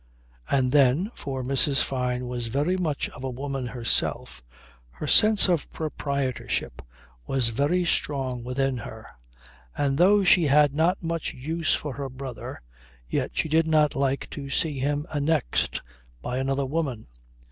And 0.49 0.71
then 0.71 1.11
for 1.13 1.43
Mrs. 1.43 1.83
Fyne 1.83 2.25
was 2.27 2.47
very 2.47 2.75
much 2.75 3.07
of 3.09 3.23
a 3.23 3.29
woman 3.29 3.67
herself 3.67 4.41
her 4.93 5.05
sense 5.05 5.47
of 5.47 5.69
proprietorship 5.71 6.81
was 7.27 7.49
very 7.49 7.85
strong 7.85 8.43
within 8.43 8.77
her; 8.77 9.05
and 9.77 9.99
though 9.99 10.23
she 10.23 10.45
had 10.47 10.73
not 10.73 11.03
much 11.03 11.35
use 11.35 11.75
for 11.75 11.93
her 11.97 12.09
brother, 12.09 12.63
yet 13.09 13.35
she 13.35 13.47
did 13.47 13.67
not 13.67 13.93
like 13.95 14.27
to 14.31 14.49
see 14.49 14.79
him 14.79 15.05
annexed 15.13 15.83
by 16.23 16.37
another 16.39 16.65
woman. 16.65 17.05